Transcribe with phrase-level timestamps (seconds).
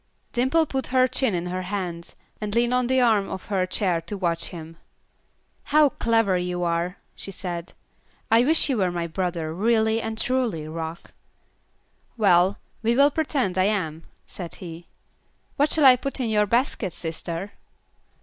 [0.33, 4.01] Dimple put her chin in her hands, and leaned on the arm of her chair
[4.01, 4.77] to watch him.
[5.65, 7.73] "How clever you are," she said,
[8.31, 11.11] "I wish you were my brother, really and truly, Rock."
[12.17, 14.87] "Well, we will pretend I am," said he.
[15.55, 17.51] "What shall I put in your basket, sister?"